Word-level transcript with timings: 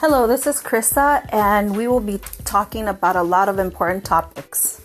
Hello, 0.00 0.28
this 0.28 0.46
is 0.46 0.62
Krista, 0.62 1.28
and 1.34 1.76
we 1.76 1.88
will 1.88 1.98
be 1.98 2.20
talking 2.44 2.86
about 2.86 3.16
a 3.16 3.22
lot 3.24 3.48
of 3.48 3.58
important 3.58 4.04
topics. 4.04 4.80